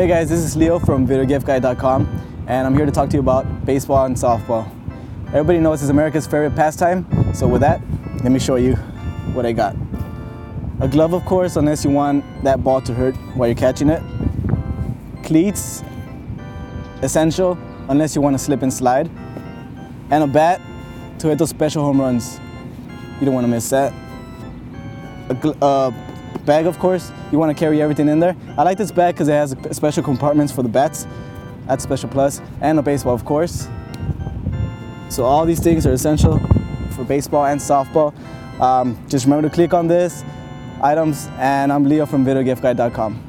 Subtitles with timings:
[0.00, 3.66] Hey guys, this is Leo from VideoGiftGuy.com and I'm here to talk to you about
[3.66, 4.66] baseball and softball.
[5.26, 7.82] Everybody knows it's America's favorite pastime, so with that,
[8.24, 8.76] let me show you
[9.34, 9.76] what I got.
[10.80, 14.02] A glove, of course, unless you want that ball to hurt while you're catching it.
[15.22, 15.84] Cleats,
[17.02, 17.58] essential,
[17.90, 19.10] unless you want to slip and slide.
[20.10, 20.62] And a bat
[21.18, 22.40] to hit those special home runs.
[23.18, 23.92] You don't want to miss that.
[25.28, 25.90] A uh,
[26.44, 28.36] bag, of course, you want to carry everything in there.
[28.56, 31.06] I like this bag because it has special compartments for the bats.
[31.66, 32.40] That's special plus.
[32.60, 33.68] And a baseball, of course.
[35.08, 36.38] So all these things are essential
[36.90, 38.14] for baseball and softball.
[38.60, 40.24] Um, just remember to click on this
[40.82, 43.26] items, and I'm Leo from VideoGiftGuy.com.